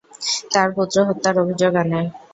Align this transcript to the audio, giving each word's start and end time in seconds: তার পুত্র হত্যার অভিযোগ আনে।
তার 0.51 0.67
পুত্র 0.75 0.97
হত্যার 1.07 1.35
অভিযোগ 1.43 1.73
আনে। 1.81 2.01